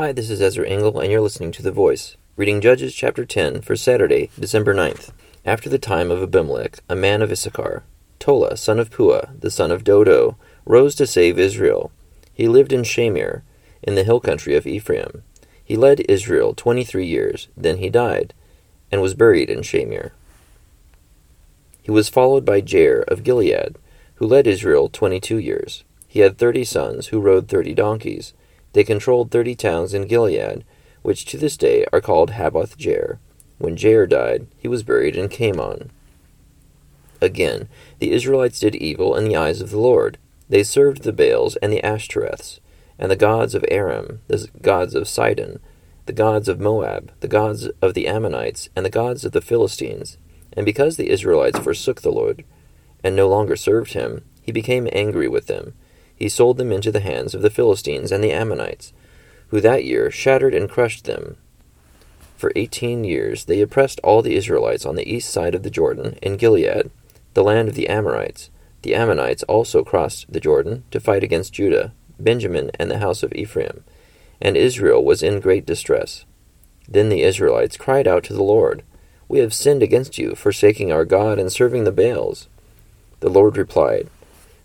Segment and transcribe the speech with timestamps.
[0.00, 3.62] Hi, this is Ezra Engel, and you're listening to The Voice, reading Judges chapter 10
[3.62, 5.10] for Saturday, December 9th.
[5.44, 7.82] After the time of Abimelech, a man of Issachar,
[8.20, 11.90] Tola, son of Puah, the son of Dodo, rose to save Israel.
[12.32, 13.42] He lived in Shamir,
[13.82, 15.24] in the hill country of Ephraim.
[15.64, 18.34] He led Israel twenty three years, then he died,
[18.92, 20.12] and was buried in Shamir.
[21.82, 23.74] He was followed by Jair of Gilead,
[24.14, 25.82] who led Israel twenty two years.
[26.06, 28.32] He had thirty sons, who rode thirty donkeys.
[28.72, 30.64] They controlled thirty towns in Gilead,
[31.02, 33.18] which to this day are called Haboth Jair.
[33.58, 35.90] When Jair died, he was buried in Kamon.
[37.20, 40.18] Again, the Israelites did evil in the eyes of the Lord.
[40.48, 42.60] They served the Baals and the Ashtoreths,
[42.98, 45.58] and the gods of Aram, the gods of Sidon,
[46.06, 50.16] the gods of Moab, the gods of the Ammonites, and the gods of the Philistines.
[50.52, 52.44] And because the Israelites forsook the Lord,
[53.02, 55.74] and no longer served him, he became angry with them.
[56.18, 58.92] He sold them into the hands of the Philistines and the Ammonites,
[59.48, 61.36] who that year shattered and crushed them.
[62.36, 66.18] For eighteen years they oppressed all the Israelites on the east side of the Jordan,
[66.20, 66.90] in Gilead,
[67.34, 68.50] the land of the Amorites.
[68.82, 73.32] The Ammonites also crossed the Jordan to fight against Judah, Benjamin, and the house of
[73.34, 73.84] Ephraim,
[74.40, 76.24] and Israel was in great distress.
[76.88, 78.82] Then the Israelites cried out to the Lord,
[79.28, 82.48] We have sinned against you, forsaking our God and serving the Baals.
[83.20, 84.08] The Lord replied,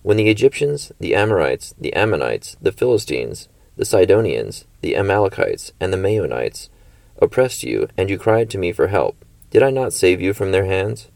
[0.04, 5.98] When the Egyptians, the Amorites, the Ammonites, the Philistines, the Sidonians, the Amalekites, and the
[5.98, 6.68] Maonites
[7.22, 10.52] oppressed you, and you cried to me for help, did I not save you from
[10.52, 11.08] their hands?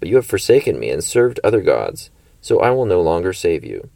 [0.00, 2.08] But you have forsaken me and served other gods,
[2.40, 3.90] so I will no longer save you.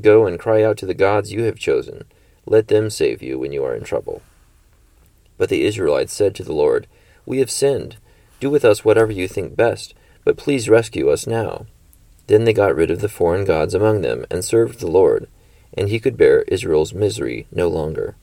[0.00, 2.04] Go and cry out to the gods you have chosen.
[2.46, 4.22] Let them save you when you are in trouble.
[5.36, 6.86] But the Israelites said to the Lord,
[7.26, 7.96] We have sinned.
[8.38, 9.94] Do with us whatever you think best,
[10.24, 11.66] but please rescue us now.
[12.30, 15.26] Then they got rid of the foreign gods among them and served the Lord,
[15.76, 18.14] and he could bear Israel's misery no longer.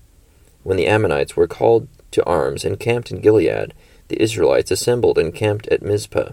[0.63, 3.73] When the Ammonites were called to arms and camped in Gilead,
[4.07, 6.31] the Israelites assembled and camped at Mizpah.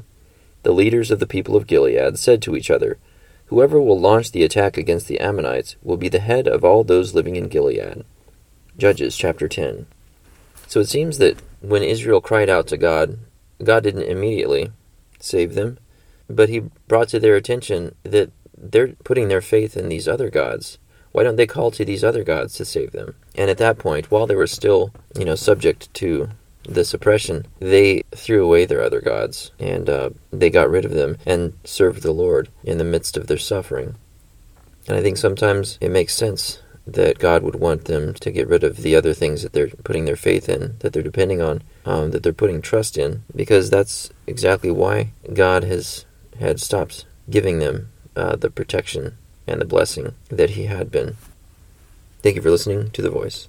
[0.62, 2.96] The leaders of the people of Gilead said to each other,
[3.46, 7.12] Whoever will launch the attack against the Ammonites will be the head of all those
[7.12, 8.04] living in Gilead.
[8.78, 9.86] Judges chapter 10.
[10.68, 13.18] So it seems that when Israel cried out to God,
[13.64, 14.70] God didn't immediately
[15.18, 15.78] save them,
[16.28, 20.78] but he brought to their attention that they're putting their faith in these other gods.
[21.12, 23.14] Why don't they call to these other gods to save them?
[23.36, 26.30] And at that point, while they were still, you know, subject to
[26.68, 31.16] the suppression, they threw away their other gods and uh, they got rid of them
[31.26, 33.96] and served the Lord in the midst of their suffering.
[34.88, 38.62] And I think sometimes it makes sense that God would want them to get rid
[38.62, 42.10] of the other things that they're putting their faith in, that they're depending on, um,
[42.10, 46.04] that they're putting trust in, because that's exactly why God has
[46.38, 51.16] had stopped giving them uh, the protection and the blessing that He had been.
[52.22, 53.42] Thank you for listening to The Voice.